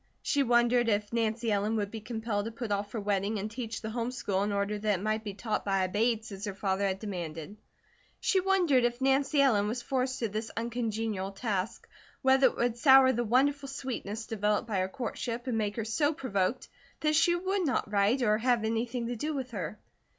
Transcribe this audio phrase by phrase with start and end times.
[0.23, 3.83] She wondered if Nancy Ellen would be compelled to put off her wedding and teach
[3.83, 6.55] the home school in order that it might be taught by a Bates, as her
[6.55, 7.55] father had demanded.
[8.19, 11.87] She wondered if Nancy Ellen was forced to this uncongenial task,
[12.23, 16.13] whether it would sour the wonderful sweetness developed by her courtship, and make her so
[16.15, 16.67] provoked
[17.01, 19.77] that she would not write or have anything to do with her.